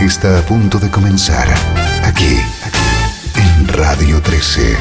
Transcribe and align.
Está 0.00 0.38
a 0.38 0.42
punto 0.42 0.78
de 0.78 0.90
comenzar 0.90 1.48
aquí, 2.04 2.38
en 3.34 3.68
Radio 3.68 4.22
13. 4.22 4.76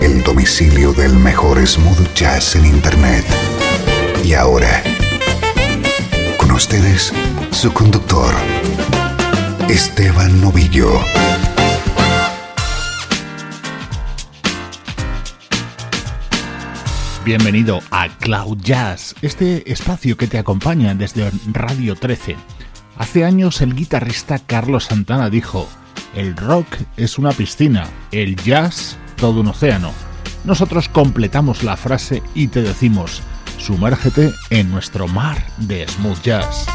El 0.00 0.22
domicilio 0.22 0.92
del 0.92 1.14
mejor 1.14 1.64
smooth 1.66 2.14
jazz 2.14 2.56
en 2.56 2.64
Internet. 2.64 3.24
Y 4.24 4.32
ahora, 4.32 4.82
con 6.38 6.50
ustedes, 6.52 7.12
su 7.50 7.72
conductor, 7.72 8.34
Esteban 9.68 10.40
Novillo. 10.40 10.90
Bienvenido 17.22 17.80
a 17.90 18.08
Cloud 18.08 18.58
Jazz, 18.62 19.14
este 19.20 19.70
espacio 19.70 20.16
que 20.16 20.26
te 20.26 20.38
acompaña 20.38 20.94
desde 20.94 21.30
Radio 21.52 21.94
13. 21.94 22.59
Hace 23.00 23.24
años 23.24 23.62
el 23.62 23.74
guitarrista 23.74 24.38
Carlos 24.38 24.84
Santana 24.84 25.30
dijo, 25.30 25.66
el 26.14 26.36
rock 26.36 26.66
es 26.98 27.16
una 27.16 27.32
piscina, 27.32 27.88
el 28.12 28.36
jazz 28.36 28.98
todo 29.16 29.40
un 29.40 29.48
océano. 29.48 29.90
Nosotros 30.44 30.90
completamos 30.90 31.62
la 31.62 31.78
frase 31.78 32.22
y 32.34 32.48
te 32.48 32.60
decimos, 32.60 33.22
sumérgete 33.56 34.34
en 34.50 34.70
nuestro 34.70 35.08
mar 35.08 35.42
de 35.56 35.88
smooth 35.88 36.20
jazz. 36.20 36.66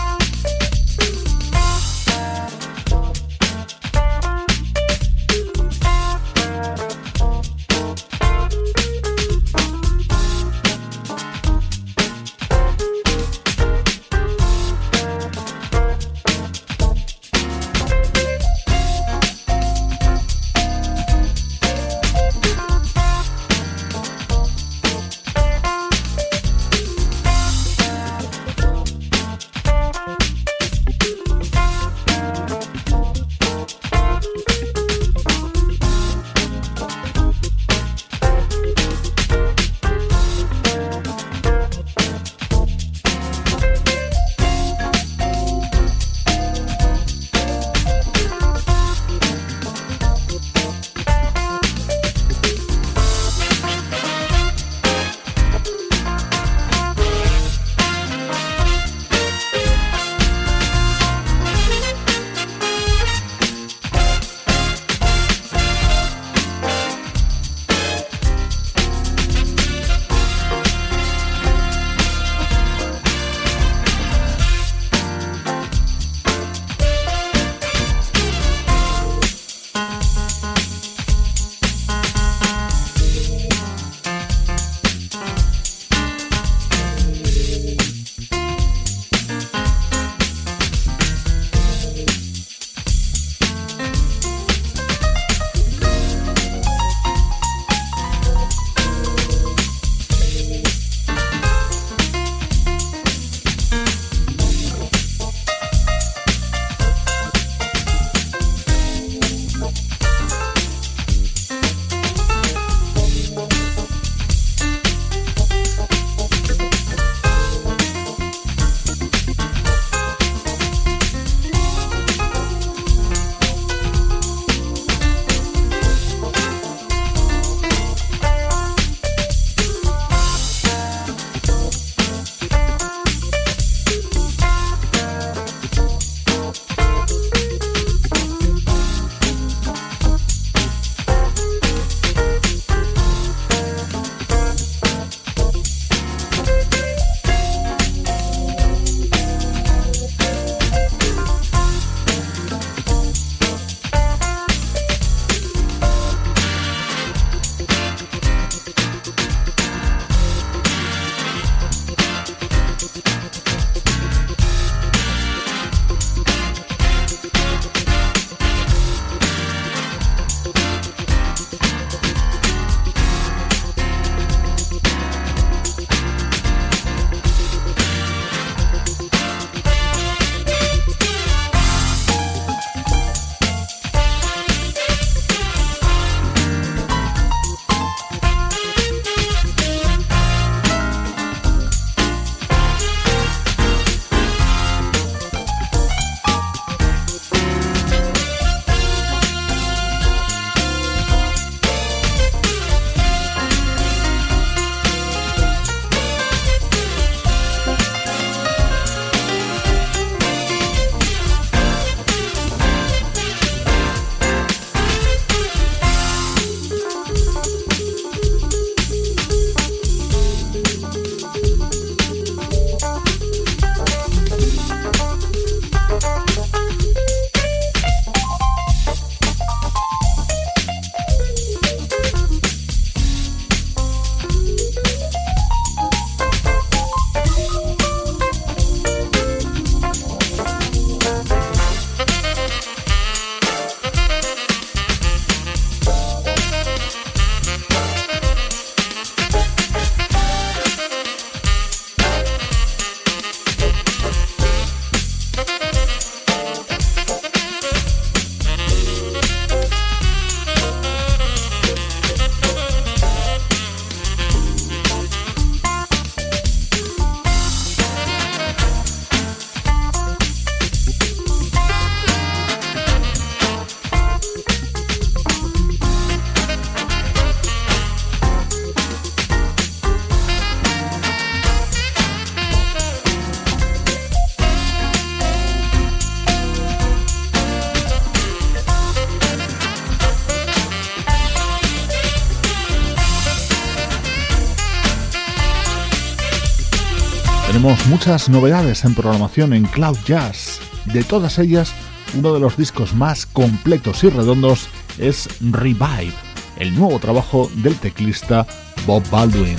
Muchas 297.96 298.28
novedades 298.28 298.84
en 298.84 298.94
programación 298.94 299.54
en 299.54 299.64
Cloud 299.64 299.98
Jazz. 300.06 300.60
De 300.84 301.06
todas 301.06 301.40
ellas, 301.40 301.74
uno 302.14 302.34
de 302.34 302.42
los 302.42 302.58
discos 302.58 302.94
más 302.94 303.26
completos 303.26 304.04
y 304.04 304.10
redondos 304.10 304.68
es 304.98 305.30
Revive, 305.40 306.12
el 306.60 306.76
nuevo 306.76 307.00
trabajo 307.00 307.50
del 307.56 307.78
teclista 307.78 308.46
Bob 308.86 309.02
Baldwin. 309.10 309.56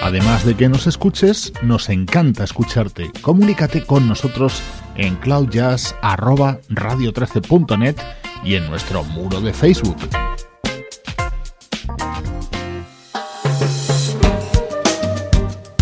Además 0.00 0.46
de 0.46 0.54
que 0.54 0.68
nos 0.68 0.86
escuches, 0.86 1.52
nos 1.60 1.88
encanta 1.88 2.44
escucharte. 2.44 3.10
Comunícate 3.20 3.84
con 3.84 4.06
nosotros 4.06 4.62
en 4.98 5.16
cloudjazz.radio13.net 5.16 7.96
y 8.44 8.56
en 8.56 8.68
nuestro 8.68 9.02
muro 9.04 9.40
de 9.40 9.54
Facebook. 9.54 9.96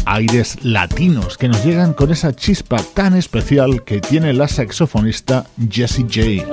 Aires 0.05 0.59
latinos 0.63 1.37
que 1.37 1.49
nos 1.49 1.65
llegan 1.65 1.93
con 1.93 2.13
esa 2.13 2.33
chispa 2.35 2.77
tan 2.95 3.17
especial 3.17 3.83
que 3.85 4.01
tiene 4.01 4.33
la 4.33 4.47
saxofonista 4.47 5.45
Jessie 5.69 6.05
J. 6.05 6.47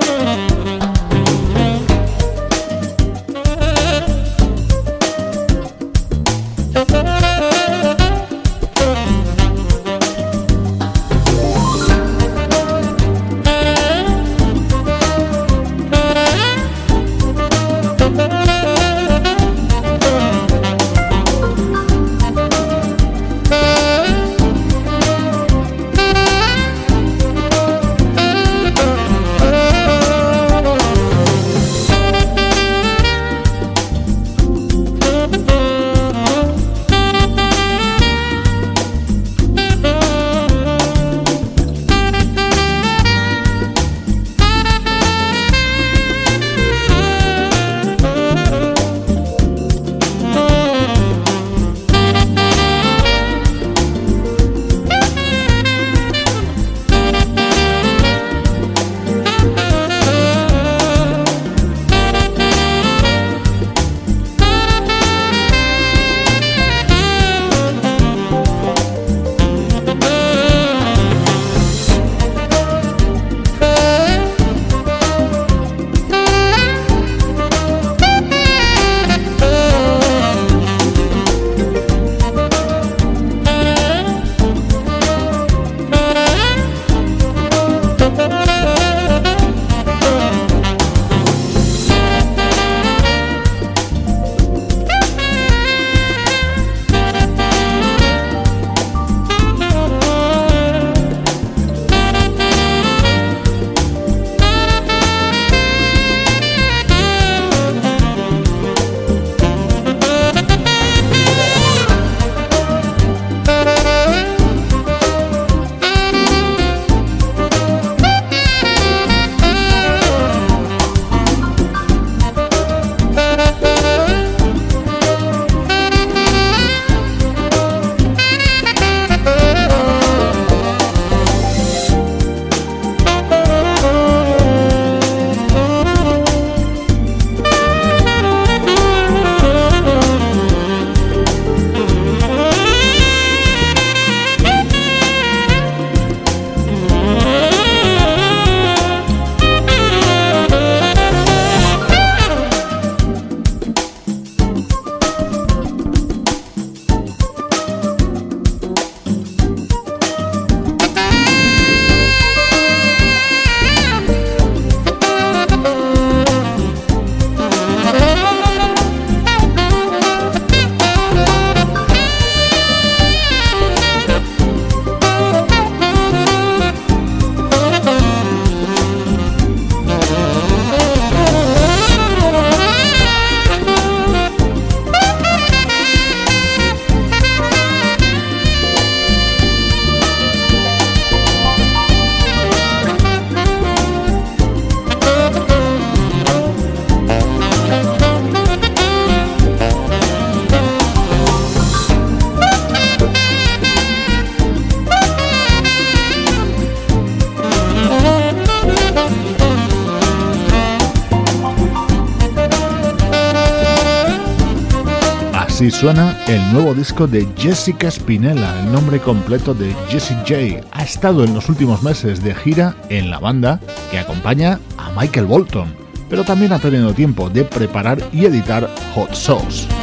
el 215.84 216.52
nuevo 216.54 216.72
disco 216.72 217.06
de 217.06 217.28
Jessica 217.36 217.90
Spinella, 217.90 218.58
el 218.60 218.72
nombre 218.72 218.98
completo 219.00 219.52
de 219.52 219.74
Jessie 219.90 220.16
J. 220.26 220.66
Ha 220.72 220.82
estado 220.82 221.24
en 221.24 221.34
los 221.34 221.50
últimos 221.50 221.82
meses 221.82 222.24
de 222.24 222.34
gira 222.34 222.74
en 222.88 223.10
la 223.10 223.18
banda 223.18 223.60
que 223.90 223.98
acompaña 223.98 224.60
a 224.78 224.98
Michael 224.98 225.26
Bolton, 225.26 225.76
pero 226.08 226.24
también 226.24 226.54
ha 226.54 226.58
tenido 226.58 226.94
tiempo 226.94 227.28
de 227.28 227.44
preparar 227.44 227.98
y 228.14 228.24
editar 228.24 228.66
Hot 228.94 229.12
Sauce. 229.12 229.73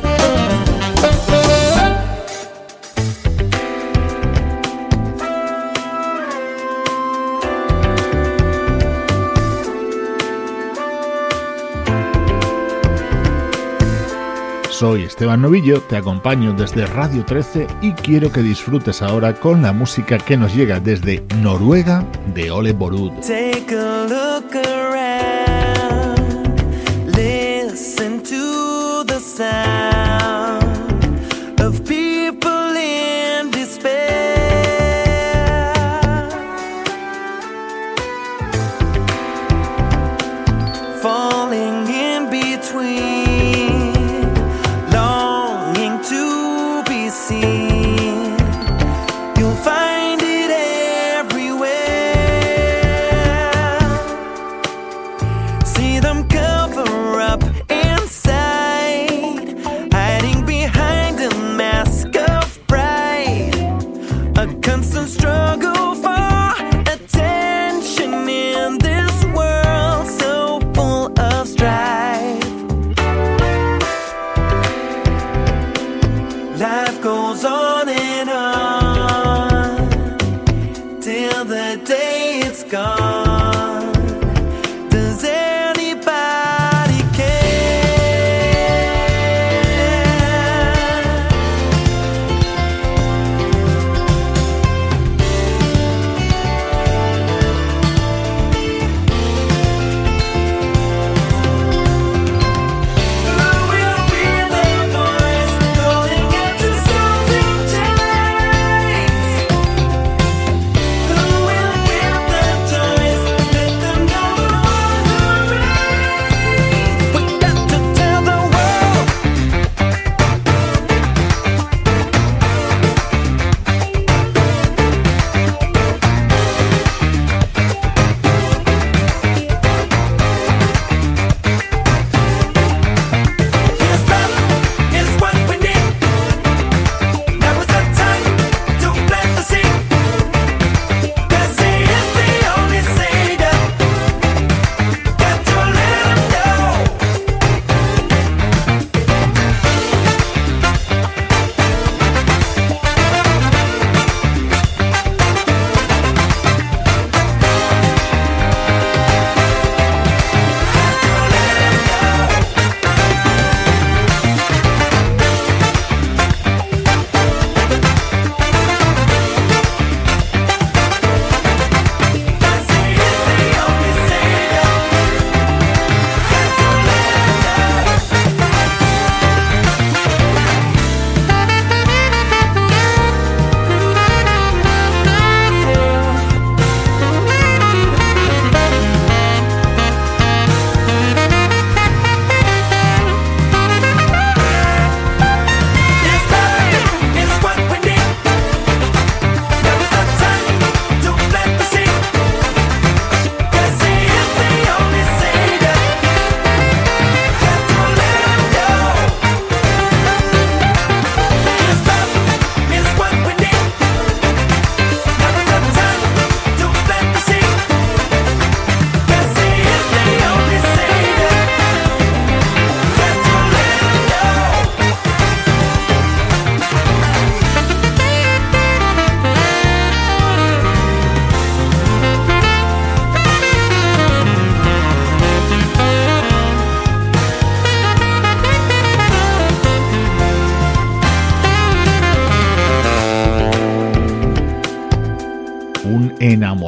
Soy 14.82 15.04
Esteban 15.04 15.44
Novillo, 15.44 15.80
te 15.80 15.96
acompaño 15.96 16.54
desde 16.54 16.88
Radio 16.88 17.24
13 17.24 17.68
y 17.84 17.92
quiero 17.92 18.32
que 18.32 18.42
disfrutes 18.42 19.04
ahora 19.04 19.36
con 19.36 19.62
la 19.62 19.74
música 19.74 20.18
que 20.18 20.36
nos 20.36 20.56
llega 20.56 20.80
desde 20.80 21.24
Noruega 21.40 22.04
de 22.34 22.50
Ole 22.50 22.74
Borud. 22.74 23.12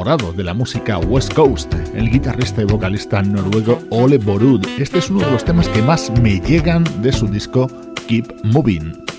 De 0.04 0.44
la 0.44 0.52
música 0.52 0.98
West 0.98 1.32
Coast, 1.32 1.72
el 1.94 2.10
guitarrista 2.10 2.60
y 2.60 2.66
vocalista 2.66 3.22
noruego 3.22 3.80
Ole 3.88 4.18
Borud. 4.18 4.62
Este 4.78 4.98
es 4.98 5.08
uno 5.08 5.20
de 5.20 5.30
los 5.30 5.46
temas 5.46 5.66
que 5.68 5.80
más 5.80 6.12
me 6.20 6.40
llegan 6.40 6.84
de 7.00 7.10
su 7.10 7.26
disco 7.26 7.70
Keep 8.06 8.44
Moving. 8.44 9.13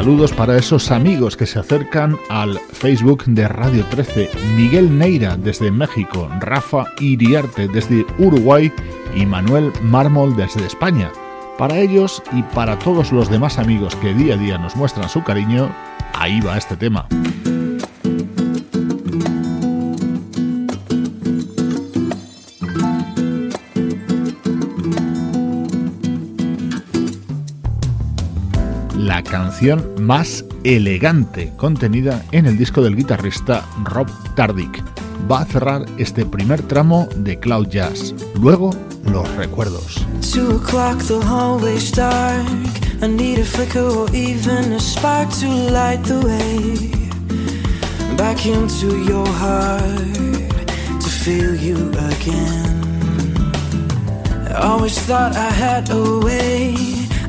Saludos 0.00 0.32
para 0.32 0.56
esos 0.56 0.90
amigos 0.90 1.36
que 1.36 1.44
se 1.44 1.58
acercan 1.58 2.16
al 2.30 2.58
Facebook 2.72 3.24
de 3.26 3.46
Radio 3.46 3.84
13. 3.90 4.30
Miguel 4.56 4.98
Neira 4.98 5.36
desde 5.36 5.70
México, 5.70 6.26
Rafa 6.40 6.86
Iriarte 7.00 7.68
desde 7.68 8.06
Uruguay 8.18 8.72
y 9.14 9.26
Manuel 9.26 9.70
Mármol 9.82 10.34
desde 10.34 10.64
España. 10.64 11.12
Para 11.58 11.76
ellos 11.76 12.22
y 12.32 12.42
para 12.42 12.78
todos 12.78 13.12
los 13.12 13.28
demás 13.28 13.58
amigos 13.58 13.94
que 13.96 14.14
día 14.14 14.36
a 14.36 14.38
día 14.38 14.56
nos 14.56 14.74
muestran 14.74 15.10
su 15.10 15.22
cariño, 15.22 15.70
ahí 16.14 16.40
va 16.40 16.56
este 16.56 16.78
tema. 16.78 17.06
Canción 29.50 29.84
más 30.00 30.44
elegante 30.62 31.52
contenida 31.56 32.24
en 32.30 32.46
el 32.46 32.56
disco 32.56 32.82
del 32.82 32.94
guitarrista 32.94 33.66
Rob 33.82 34.06
Tardick. 34.36 34.80
va 35.28 35.40
a 35.40 35.44
cerrar 35.44 35.86
este 35.98 36.24
primer 36.24 36.62
tramo 36.62 37.08
de 37.16 37.40
Cloud 37.40 37.66
Jazz. 37.66 38.14
Luego, 38.40 38.70
los 39.10 39.28
recuerdos. 39.34 40.06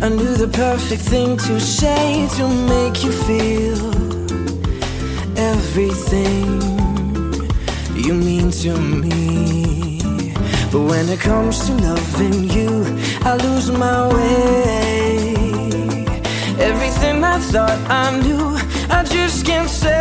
I 0.04 0.10
knew 0.10 0.36
the 0.36 0.48
perfect 0.48 1.04
thing 1.04 1.38
to 1.38 1.60
say 1.60 2.28
to 2.38 2.48
make 2.74 3.04
you 3.04 3.12
feel 3.12 3.78
everything 5.38 6.60
you 7.94 8.16
mean 8.16 8.50
to 8.64 8.80
me. 8.82 10.02
But 10.72 10.82
when 10.90 11.08
it 11.08 11.20
comes 11.20 11.68
to 11.68 11.74
loving 11.74 12.50
you, 12.50 12.84
I 13.22 13.36
lose 13.46 13.70
my 13.70 14.08
way. 14.12 15.36
Everything 16.58 17.24
I 17.24 17.38
thought 17.38 17.80
I 17.88 18.20
knew, 18.24 18.58
I 18.90 19.04
just 19.04 19.46
can't 19.46 19.70
say. 19.70 19.92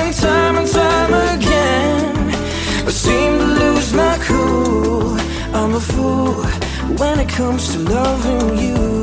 And 0.00 0.14
time 0.14 0.56
and 0.56 0.68
time 0.68 1.12
again, 1.36 2.16
I 2.86 2.90
seem 2.90 3.38
to 3.40 3.44
lose 3.44 3.92
my 3.92 4.16
cool. 4.22 5.18
I'm 5.52 5.74
a 5.74 5.80
fool 5.80 6.61
when 6.98 7.18
it 7.20 7.28
comes 7.28 7.72
to 7.72 7.78
loving 7.78 8.58
you. 8.58 9.02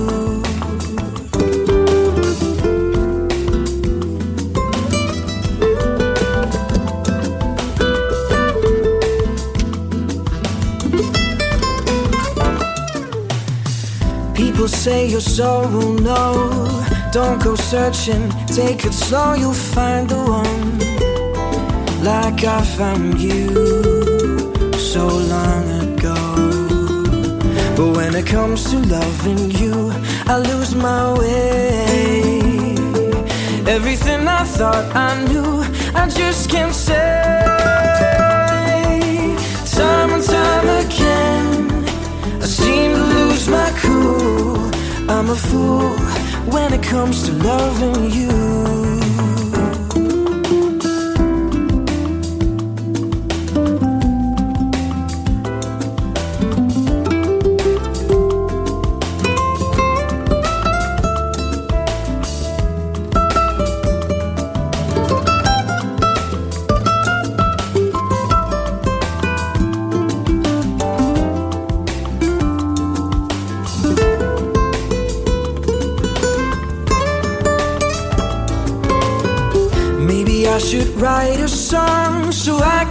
People 14.34 14.68
say 14.68 15.08
your 15.08 15.22
soul 15.22 15.68
will 15.70 15.94
know. 15.94 16.86
Don't 17.12 17.42
go 17.44 17.56
searching, 17.56 18.30
take 18.48 18.86
it 18.86 18.94
slow, 18.94 19.34
you'll 19.34 19.54
find 19.54 20.10
the 20.10 20.18
one. 20.18 20.80
Like 22.04 22.44
I 22.44 22.64
found 22.78 23.20
you 23.20 23.48
so 24.78 25.08
long 25.08 25.64
ago. 25.70 25.79
But 27.80 27.96
when 27.96 28.14
it 28.14 28.28
comes 28.28 28.70
to 28.72 28.78
loving 28.78 29.52
you, 29.52 29.74
I 30.28 30.38
lose 30.38 30.76
my 30.76 31.18
way. 31.18 32.76
Everything 33.66 34.28
I 34.28 34.44
thought 34.44 34.94
I 34.94 35.24
knew, 35.28 35.64
I 35.96 36.10
just 36.10 36.50
can't 36.50 36.76
say. 36.76 37.22
Time 39.78 40.10
and 40.12 40.24
time 40.26 40.68
again, 40.84 41.86
I 42.44 42.48
seem 42.60 42.92
to 42.96 43.04
lose 43.18 43.48
my 43.48 43.72
cool. 43.82 44.58
I'm 45.10 45.30
a 45.30 45.36
fool 45.48 45.92
when 46.52 46.74
it 46.74 46.84
comes 46.84 47.24
to 47.28 47.32
loving 47.32 48.12
you. 48.12 48.79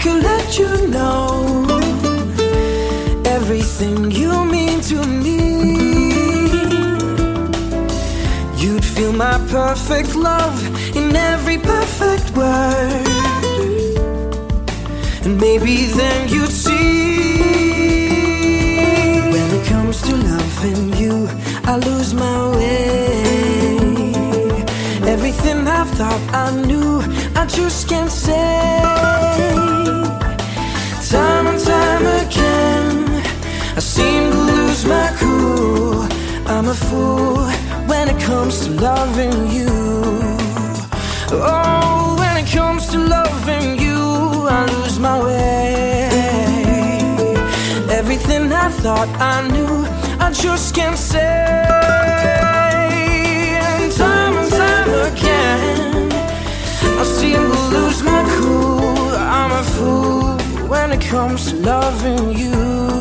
Could 0.09 0.23
let 0.23 0.59
you 0.59 0.89
know 0.89 1.67
everything 3.25 4.11
you 4.11 4.33
mean 4.45 4.81
to 4.81 4.99
me. 5.25 5.39
You'd 8.63 8.85
feel 8.85 9.13
my 9.13 9.39
perfect 9.51 10.15
love 10.15 10.59
in 10.97 11.15
every 11.15 11.59
perfect 11.59 12.27
word, 12.37 13.07
and 15.25 15.35
maybe 15.41 15.75
then 15.99 16.29
you'd 16.29 16.57
see. 16.65 16.99
When 19.33 19.49
it 19.59 19.65
comes 19.67 20.01
to 20.07 20.13
loving 20.33 20.85
you, 21.03 21.29
I 21.71 21.77
lose 21.89 22.15
my 22.15 22.39
way. 22.57 23.69
Everything 25.15 25.59
I 25.81 25.85
thought 25.97 26.23
I 26.45 26.47
knew, 26.67 27.03
I 27.41 27.45
just 27.47 27.89
can't 27.89 28.11
say. 28.11 28.98
Fool 36.89 37.45
when 37.87 38.09
it 38.09 38.21
comes 38.23 38.55
to 38.65 38.71
loving 38.73 39.39
you. 39.57 39.73
Oh, 41.31 42.17
when 42.19 42.35
it 42.43 42.49
comes 42.51 42.89
to 42.93 42.99
loving 42.99 43.79
you, 43.85 44.01
I 44.57 44.61
lose 44.75 44.99
my 44.99 45.17
way. 45.25 46.09
Everything 48.01 48.53
I 48.53 48.71
thought 48.83 49.09
I 49.35 49.37
knew, 49.53 49.75
I 50.19 50.31
just 50.33 50.75
can't 50.75 50.99
say. 50.99 51.45
And 53.67 53.93
time 53.93 54.35
and 54.41 54.51
time 54.63 54.91
again, 55.11 56.13
I 57.01 57.05
seem 57.19 57.43
to 57.57 57.63
lose 57.77 58.03
my 58.03 58.23
cool. 58.37 59.11
I'm 59.39 59.53
a 59.63 59.65
fool 59.75 60.39
when 60.69 60.93
it 60.93 61.03
comes 61.03 61.51
to 61.51 61.57
loving 61.57 62.33
you. 62.39 62.98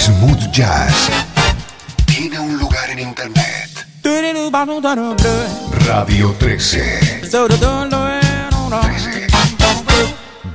Smooth 0.00 0.50
jazz 0.50 1.10
tiene 2.06 2.38
un 2.38 2.58
lugar 2.58 2.90
en 2.90 2.98
internet. 2.98 3.86
Radio 5.86 6.34
13. 6.38 7.20
13. 8.80 9.26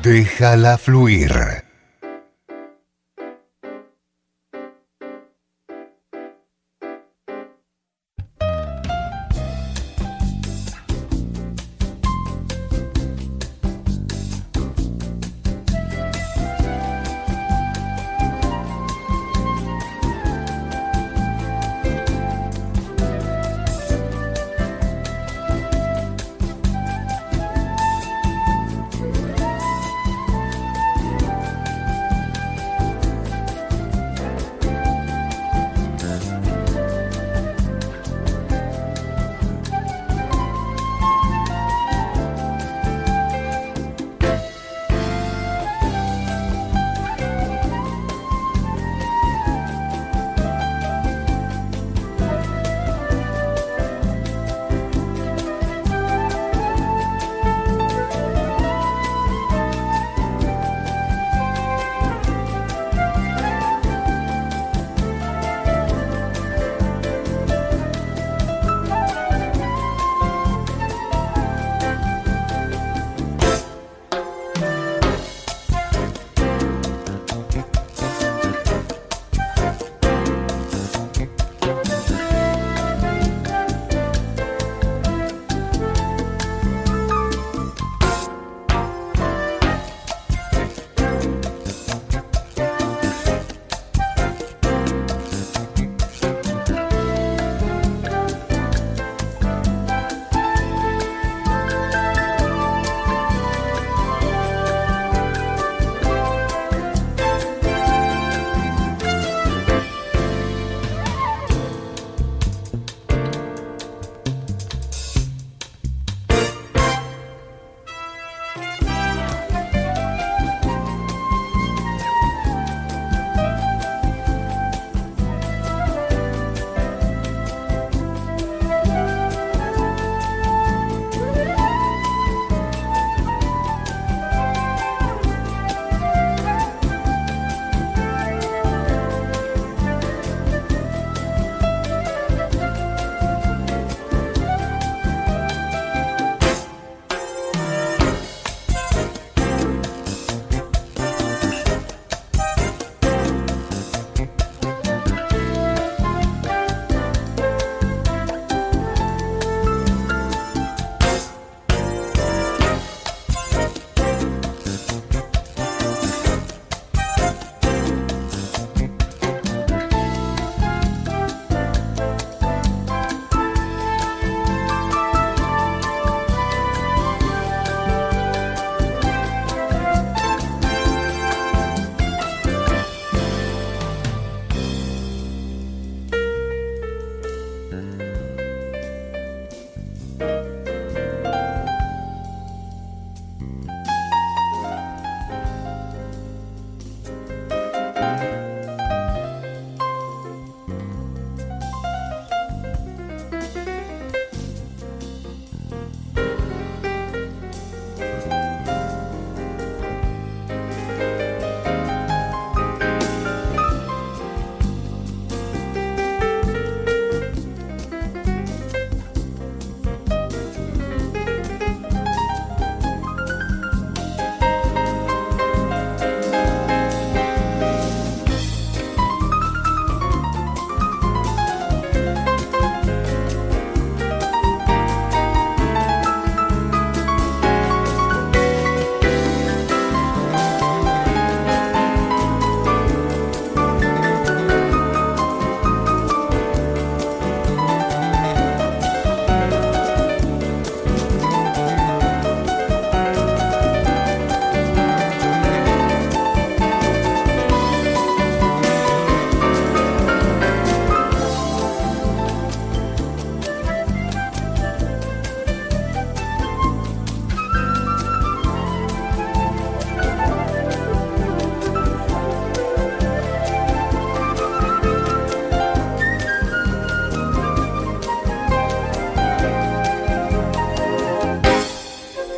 Déjala 0.01 0.77
fluir. 0.77 1.68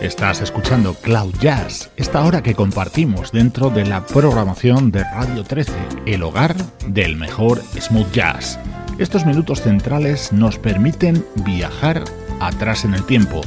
Estás 0.01 0.41
escuchando 0.41 0.95
Cloud 0.95 1.35
Jazz, 1.39 1.91
esta 1.95 2.25
hora 2.25 2.41
que 2.41 2.55
compartimos 2.55 3.31
dentro 3.31 3.69
de 3.69 3.85
la 3.85 4.03
programación 4.03 4.89
de 4.91 5.03
Radio 5.03 5.43
13, 5.43 5.73
el 6.07 6.23
hogar 6.23 6.55
del 6.87 7.15
mejor 7.17 7.61
smooth 7.79 8.11
jazz. 8.11 8.57
Estos 8.97 9.27
minutos 9.27 9.61
centrales 9.61 10.33
nos 10.33 10.57
permiten 10.57 11.23
viajar 11.45 12.03
atrás 12.39 12.83
en 12.83 12.95
el 12.95 13.03
tiempo 13.03 13.41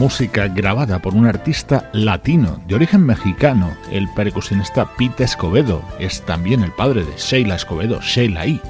música 0.00 0.48
grabada 0.48 1.02
por 1.02 1.12
un 1.14 1.26
artista 1.26 1.90
latino 1.92 2.58
de 2.66 2.74
origen 2.74 3.04
mexicano, 3.04 3.76
el 3.92 4.08
percusionista 4.14 4.96
Pete 4.96 5.24
Escobedo. 5.24 5.82
Es 5.98 6.22
también 6.22 6.62
el 6.62 6.72
padre 6.72 7.04
de 7.04 7.12
Sheila 7.18 7.56
Escobedo, 7.56 8.00
Sheila 8.00 8.46
E., 8.46 8.62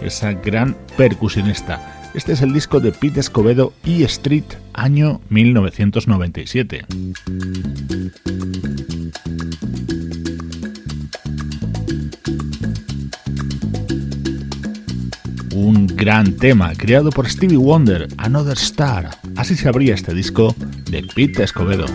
esa 0.00 0.32
gran 0.32 0.74
percusionista. 0.96 2.10
Este 2.14 2.32
es 2.32 2.40
el 2.40 2.54
disco 2.54 2.80
de 2.80 2.92
Pete 2.92 3.20
Escobedo 3.20 3.74
E 3.84 4.02
Street, 4.04 4.44
año 4.72 5.20
1997. 5.28 6.86
un 15.58 15.88
gran 15.88 16.34
tema 16.34 16.72
creado 16.76 17.10
por 17.10 17.28
Stevie 17.28 17.56
Wonder, 17.58 18.06
Another 18.16 18.56
Star. 18.56 19.10
Así 19.38 19.54
se 19.54 19.68
abría 19.68 19.94
este 19.94 20.12
disco 20.14 20.52
de 20.90 21.04
Pete 21.14 21.44
Escobedo. 21.44 21.86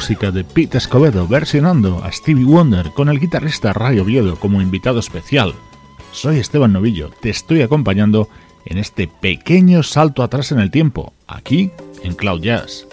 Música 0.00 0.30
de 0.30 0.44
Pete 0.44 0.78
Escobedo 0.78 1.28
versionando 1.28 2.02
a 2.02 2.10
Stevie 2.10 2.46
Wonder 2.46 2.90
con 2.92 3.10
el 3.10 3.20
guitarrista 3.20 3.74
Ray 3.74 3.98
Oviedo 3.98 4.36
como 4.36 4.62
invitado 4.62 4.98
especial. 4.98 5.52
Soy 6.10 6.38
Esteban 6.38 6.72
Novillo, 6.72 7.10
te 7.20 7.28
estoy 7.28 7.60
acompañando 7.60 8.26
en 8.64 8.78
este 8.78 9.08
pequeño 9.08 9.82
salto 9.82 10.22
atrás 10.22 10.52
en 10.52 10.58
el 10.58 10.70
tiempo, 10.70 11.12
aquí 11.26 11.70
en 12.02 12.14
Cloud 12.14 12.40
Jazz. 12.40 12.86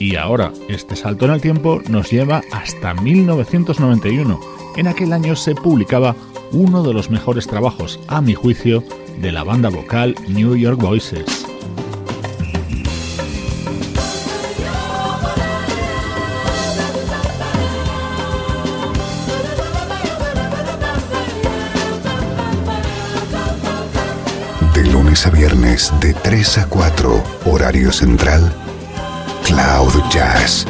Y 0.00 0.16
ahora, 0.16 0.52
este 0.68 0.96
salto 0.96 1.26
en 1.26 1.30
el 1.30 1.40
tiempo 1.40 1.80
nos 1.88 2.10
lleva 2.10 2.42
hasta 2.50 2.94
1991. 2.94 4.40
En 4.76 4.88
aquel 4.88 5.12
año 5.12 5.36
se 5.36 5.54
publicaba 5.54 6.16
uno 6.50 6.82
de 6.82 6.92
los 6.92 7.10
mejores 7.10 7.46
trabajos, 7.46 8.00
a 8.08 8.20
mi 8.20 8.34
juicio, 8.34 8.82
de 9.18 9.32
la 9.32 9.44
banda 9.44 9.68
vocal 9.68 10.14
New 10.28 10.56
York 10.56 10.80
Voices. 10.80 11.46
De 24.74 24.84
lunes 24.84 25.26
a 25.26 25.30
viernes 25.30 25.92
de 26.00 26.14
3 26.14 26.58
a 26.58 26.68
4, 26.68 27.24
horario 27.46 27.92
central, 27.92 28.52
Cloud 29.44 29.94
Jazz 30.10 30.66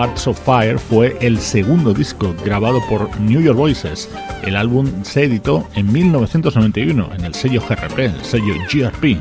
Hearts 0.00 0.28
of 0.28 0.40
Fire 0.40 0.78
fue 0.78 1.14
el 1.20 1.38
segundo 1.38 1.92
disco 1.92 2.34
grabado 2.42 2.80
por 2.88 3.20
New 3.20 3.42
York 3.42 3.58
Voices. 3.58 4.08
El 4.42 4.56
álbum 4.56 4.88
se 5.04 5.24
editó 5.24 5.68
en 5.74 5.92
1991 5.92 7.10
en 7.18 7.24
el 7.26 7.34
sello 7.34 7.60
GRP, 7.60 7.98
el 7.98 8.24
sello 8.24 8.54
GRP, 8.72 9.20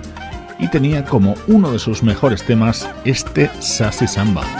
y 0.57 0.67
tenía 0.71 1.03
como 1.03 1.35
uno 1.47 1.73
de 1.73 1.79
sus 1.79 2.01
mejores 2.01 2.45
temas 2.45 2.89
este 3.03 3.51
Sassy 3.59 4.07
Samba. 4.07 4.58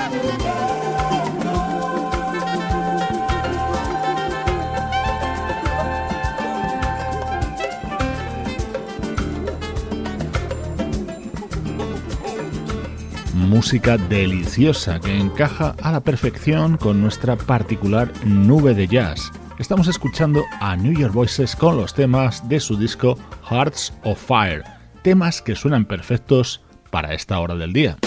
Música 13.50 13.98
deliciosa 13.98 15.00
que 15.00 15.18
encaja 15.18 15.76
a 15.82 15.92
la 15.92 16.02
perfección 16.02 16.78
con 16.78 17.02
nuestra 17.02 17.36
particular 17.36 18.12
nube 18.24 18.76
de 18.76 18.88
jazz. 18.88 19.32
Estamos 19.58 19.88
escuchando 19.88 20.44
a 20.62 20.78
New 20.78 20.94
York 20.94 21.14
Voices 21.14 21.56
con 21.56 21.76
los 21.76 21.96
temas 21.96 22.48
de 22.48 22.60
su 22.60 22.78
disco 22.78 23.18
Hearts 23.50 23.92
of 24.04 24.24
Fire, 24.24 24.64
temas 25.02 25.42
que 25.42 25.56
suenan 25.56 25.86
perfectos 25.86 26.62
para 26.92 27.14
esta 27.16 27.40
hora 27.40 27.56
del 27.56 27.74
día. 27.74 27.98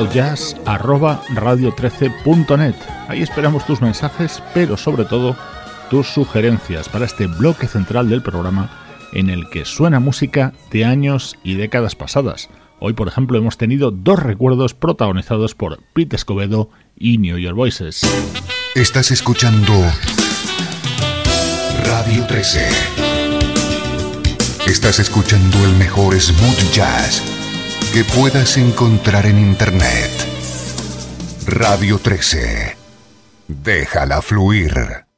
cloudjazz.radio13.net. 0.00 2.74
Ahí 3.08 3.22
esperamos 3.22 3.66
tus 3.66 3.82
mensajes, 3.82 4.40
pero 4.54 4.76
sobre 4.76 5.04
todo 5.04 5.36
tus 5.90 6.06
sugerencias 6.08 6.88
para 6.88 7.04
este 7.04 7.26
bloque 7.26 7.66
central 7.66 8.08
del 8.08 8.22
programa 8.22 8.70
en 9.12 9.28
el 9.28 9.50
que 9.50 9.64
suena 9.64 9.98
música 10.00 10.52
de 10.70 10.84
años 10.84 11.36
y 11.42 11.54
décadas 11.54 11.96
pasadas. 11.96 12.48
Hoy, 12.78 12.92
por 12.94 13.08
ejemplo, 13.08 13.36
hemos 13.36 13.58
tenido 13.58 13.90
dos 13.90 14.22
recuerdos 14.22 14.72
protagonizados 14.72 15.54
por 15.54 15.80
Pete 15.92 16.16
Escobedo 16.16 16.70
y 16.96 17.18
New 17.18 17.36
York 17.36 17.56
Voices. 17.56 18.00
Estás 18.74 19.10
escuchando 19.10 19.72
Radio 21.84 22.26
13. 22.26 22.68
Estás 24.66 24.98
escuchando 25.00 25.58
el 25.64 25.74
mejor 25.76 26.18
smooth 26.18 26.72
jazz 26.72 27.39
que 27.92 28.04
puedas 28.04 28.56
encontrar 28.56 29.26
en 29.26 29.38
Internet. 29.38 30.10
Radio 31.46 31.98
13. 31.98 32.76
Déjala 33.48 34.22
fluir. 34.22 35.09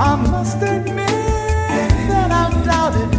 I 0.00 0.14
must 0.14 0.62
admit 0.62 1.08
that 2.08 2.30
I 2.30 2.50
doubted, 2.64 3.10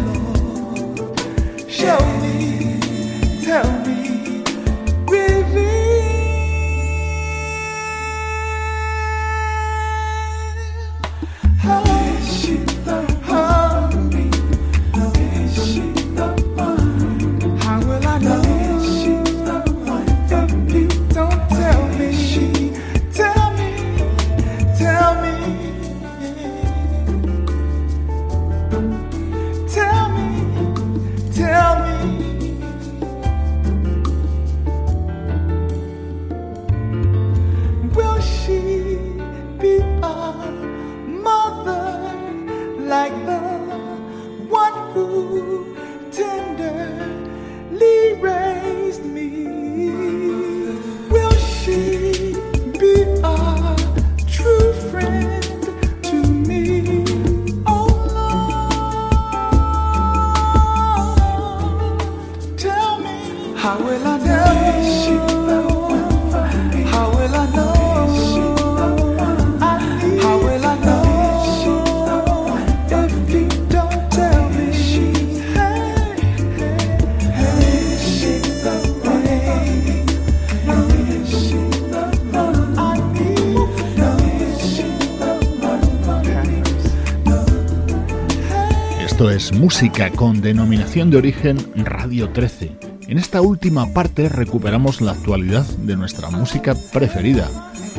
música 89.59 90.09
con 90.11 90.39
denominación 90.39 91.11
de 91.11 91.17
origen 91.17 91.57
Radio 91.75 92.29
13. 92.29 92.71
En 93.09 93.17
esta 93.17 93.41
última 93.41 93.93
parte 93.93 94.29
recuperamos 94.29 95.01
la 95.01 95.11
actualidad 95.11 95.65
de 95.79 95.97
nuestra 95.97 96.29
música 96.29 96.75
preferida. 96.93 97.49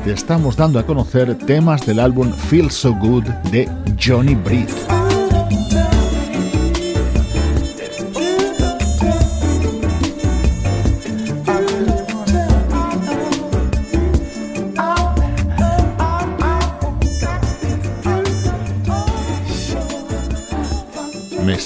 Te 0.03 0.13
estamos 0.13 0.57
dando 0.57 0.79
a 0.79 0.87
conocer 0.87 1.37
temas 1.37 1.85
del 1.85 2.01
álbum 2.01 2.33
Feel 2.33 2.71
So 2.71 2.95
Good 2.95 3.25
de 3.53 3.69
Johnny 4.03 4.35
Britt. 4.35 4.90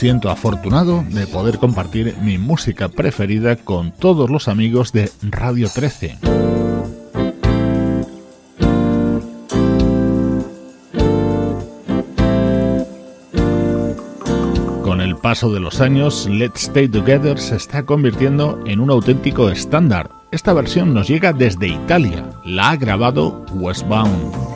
Siento 0.05 0.29
afortunado 0.29 1.03
de 1.09 1.27
poder 1.27 1.59
compartir 1.59 2.15
mi 2.21 2.37
música 2.37 2.91
preferida 2.91 3.57
con 3.57 3.91
todos 3.91 4.29
los 4.29 4.49
amigos 4.49 4.93
de 4.93 5.11
Radio 5.23 5.67
13. 5.73 6.19
Con 14.83 15.01
el 15.01 15.17
paso 15.17 15.51
de 15.51 15.61
los 15.61 15.81
años, 15.81 16.29
Let's 16.31 16.65
Stay 16.65 16.87
Together 16.87 17.39
se 17.39 17.57
está 17.57 17.85
convirtiendo 17.85 18.63
en 18.67 18.81
un 18.81 18.91
auténtico 18.91 19.49
estándar. 19.49 20.11
Esta 20.31 20.53
versión 20.53 20.93
nos 20.93 21.09
llega 21.09 21.33
desde 21.33 21.69
Italia. 21.69 22.29
La 22.45 22.73
ha 22.73 22.77
grabado 22.77 23.47
Westbound. 23.55 24.54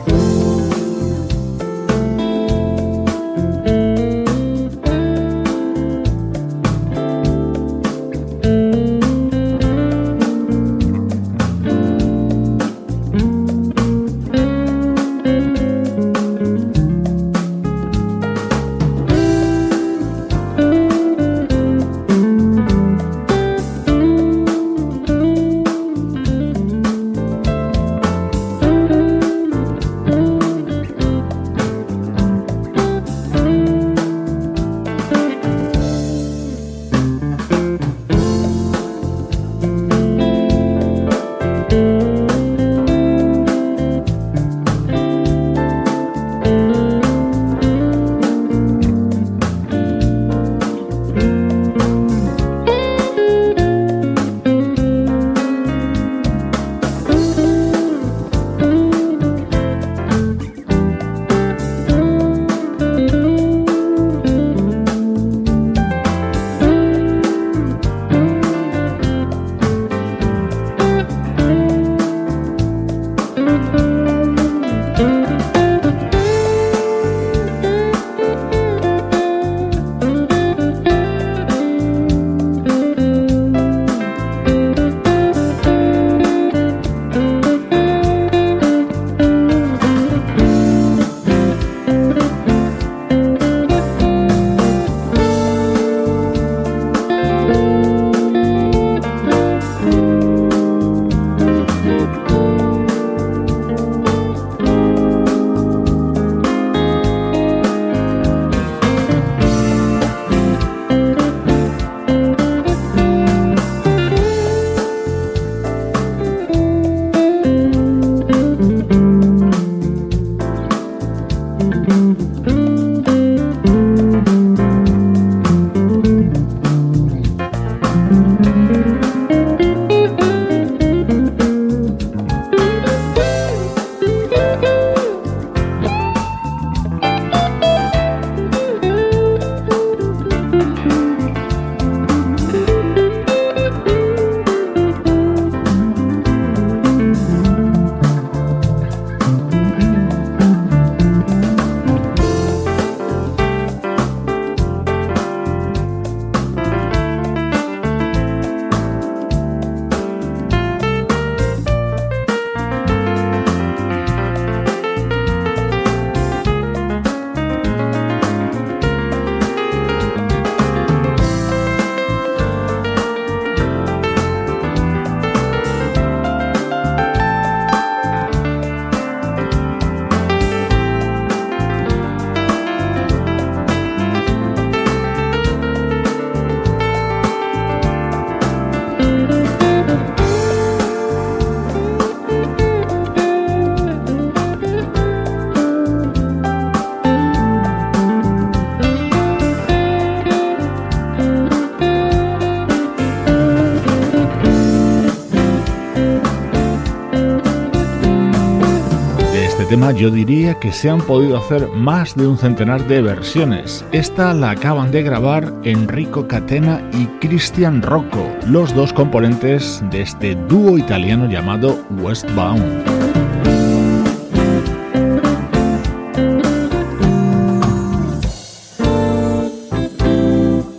Tema 209.69 209.91
yo 209.91 210.09
diría 210.09 210.55
que 210.55 210.71
se 210.71 210.89
han 210.89 210.99
podido 210.99 211.37
hacer 211.37 211.67
más 211.67 212.15
de 212.15 212.25
un 212.25 212.39
centenar 212.39 212.87
de 212.87 213.03
versiones. 213.03 213.85
Esta 213.91 214.33
la 214.33 214.49
acaban 214.49 214.91
de 214.91 215.03
grabar 215.03 215.53
Enrico 215.63 216.27
Catena 216.27 216.81
y 216.91 217.05
Cristian 217.19 217.83
Rocco, 217.83 218.27
los 218.47 218.73
dos 218.73 218.91
componentes 218.93 219.83
de 219.91 220.01
este 220.01 220.33
dúo 220.33 220.79
italiano 220.79 221.29
llamado 221.29 221.85
Westbound. 222.01 222.83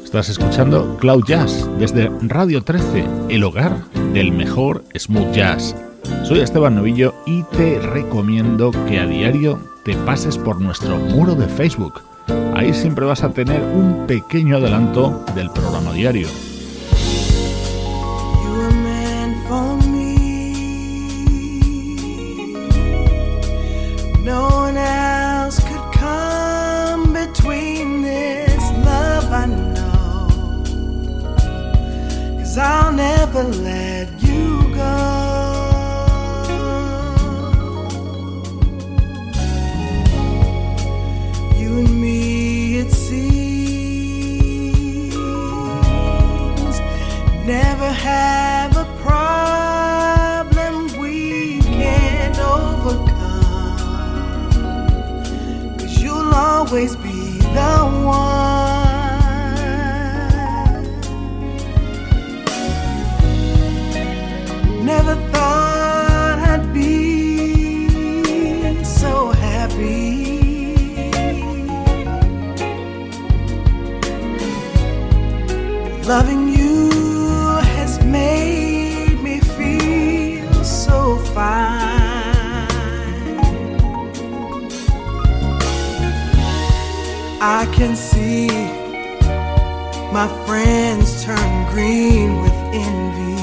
Estás 0.02 0.30
escuchando 0.30 0.96
Cloud 0.98 1.24
Jazz 1.26 1.70
desde 1.78 2.10
Radio 2.22 2.64
13, 2.64 3.04
el 3.28 3.44
hogar 3.44 3.84
del 4.12 4.32
mejor 4.32 4.82
smooth 4.98 5.30
jazz. 5.30 5.76
Soy 6.24 6.40
Esteban 6.40 6.74
Novillo 6.74 7.14
y 7.26 7.42
te 7.44 7.78
recomiendo 7.80 8.70
que 8.88 8.98
a 8.98 9.06
diario 9.06 9.58
te 9.84 9.96
pases 9.96 10.38
por 10.38 10.60
nuestro 10.60 10.96
muro 10.96 11.34
de 11.34 11.46
Facebook. 11.46 12.02
Ahí 12.54 12.72
siempre 12.72 13.06
vas 13.06 13.22
a 13.22 13.30
tener 13.30 13.62
un 13.62 14.06
pequeño 14.06 14.56
adelanto 14.56 15.24
del 15.34 15.50
programa 15.50 15.92
diario. 15.92 16.28
I 87.42 87.64
can 87.72 87.96
see 87.96 88.48
my 90.12 90.28
friends 90.46 91.24
turn 91.24 91.72
green 91.72 92.42
with 92.42 92.52
envy. 92.74 93.40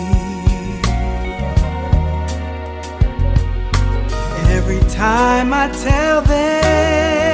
Every 4.54 4.82
time 4.91 5.52
I 5.52 5.70
tell 5.70 6.22
them, 6.22 7.26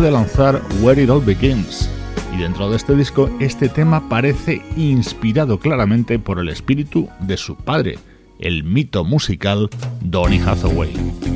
De 0.00 0.10
lanzar 0.10 0.62
Where 0.80 1.02
It 1.02 1.10
All 1.10 1.22
Begins. 1.22 1.90
Y 2.34 2.38
dentro 2.38 2.70
de 2.70 2.76
este 2.76 2.96
disco, 2.96 3.28
este 3.38 3.68
tema 3.68 4.08
parece 4.08 4.62
inspirado 4.74 5.58
claramente 5.58 6.18
por 6.18 6.38
el 6.38 6.48
espíritu 6.48 7.10
de 7.20 7.36
su 7.36 7.54
padre, 7.54 7.98
el 8.38 8.64
mito 8.64 9.04
musical 9.04 9.68
Donny 10.00 10.38
Hathaway. 10.38 11.29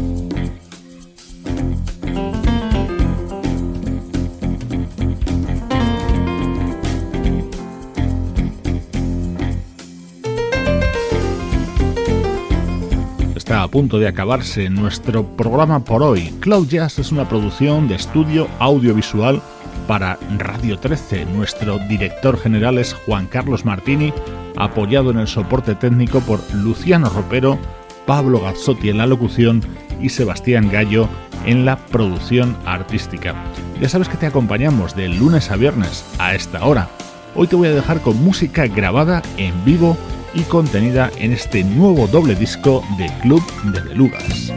Punto 13.75 13.99
de 13.99 14.07
acabarse 14.07 14.71
nuestro 14.71 15.27
programa 15.27 15.85
por 15.85 16.01
hoy. 16.05 16.33
Cloud 16.39 16.69
Jazz 16.69 17.01
es 17.01 17.11
una 17.11 17.29
producción 17.29 17.89
de 17.89 17.97
estudio 17.97 18.47
audiovisual 18.61 19.43
para 19.89 20.17
Radio 20.39 20.79
13. 20.79 21.25
Nuestro 21.25 21.81
director 21.81 22.39
general 22.39 22.79
es 22.79 22.93
Juan 22.93 23.27
Carlos 23.27 23.65
Martini, 23.65 24.13
apoyado 24.55 25.11
en 25.11 25.19
el 25.19 25.27
soporte 25.27 25.75
técnico 25.75 26.21
por 26.21 26.39
Luciano 26.55 27.11
Ropero, 27.11 27.59
Pablo 28.07 28.41
Gazzotti 28.43 28.91
en 28.91 28.99
la 28.99 29.09
locución 29.09 29.61
y 30.01 30.09
Sebastián 30.09 30.71
Gallo 30.71 31.09
en 31.45 31.65
la 31.65 31.77
producción 31.77 32.57
artística. 32.67 33.35
Ya 33.81 33.89
sabes 33.89 34.09
que 34.09 34.17
te 34.17 34.27
acompañamos 34.27 34.95
de 34.95 35.09
lunes 35.09 35.51
a 35.51 35.57
viernes 35.57 36.05
a 36.21 36.37
esta 36.37 36.65
hora. 36.65 36.89
Hoy 37.35 37.49
te 37.49 37.57
voy 37.57 37.67
a 37.67 37.75
dejar 37.75 38.03
con 38.03 38.23
música 38.23 38.69
grabada 38.69 39.21
en 39.37 39.65
vivo 39.65 39.97
y 40.35 40.43
contenida 40.43 41.11
en 41.19 41.33
este 41.33 41.63
nuevo 41.65 42.07
doble 42.07 42.35
disco 42.35 42.83
de 42.99 43.07
Club 43.23 43.43
de 43.73 43.81
Belugas. 43.81 44.53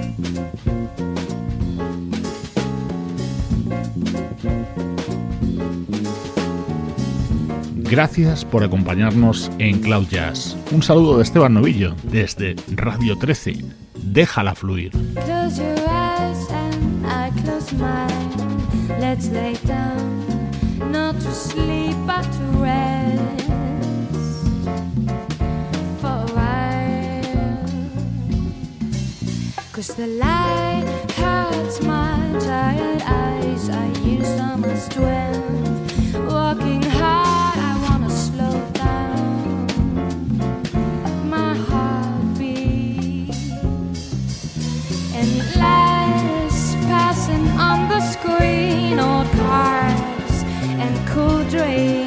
Gracias 7.90 8.44
por 8.44 8.64
acompañarnos 8.64 9.50
en 9.60 9.80
Cloud 9.80 10.08
Jazz. 10.10 10.58
Un 10.72 10.84
saludo 10.84 11.18
de 11.18 11.24
Esteban 11.24 11.54
Novillo 11.54 11.96
desde 12.04 12.56
Radio 12.76 13.18
13. 13.18 13.64
Déjala 13.96 14.56
fluir. 14.56 14.92
Cause 29.78 29.94
the 29.94 30.08
light 30.08 30.86
hurts 31.12 31.84
my 31.84 32.18
tired 32.40 33.04
eyes. 33.04 33.70
I 33.70 33.86
use 34.00 34.36
my 34.58 34.74
strength. 34.74 36.16
Walking 36.16 36.82
hard, 36.82 37.60
I 37.60 37.78
wanna 37.84 38.10
slow 38.10 38.60
down 38.74 39.68
my 41.30 41.54
heartbeat. 41.70 43.36
And 45.14 45.30
lights 45.62 46.74
passing 46.90 47.48
on 47.70 47.88
the 47.88 48.02
screen, 48.02 48.98
old 48.98 49.30
cars 49.34 50.44
and 50.82 51.08
cool 51.08 51.44
drinks 51.52 52.07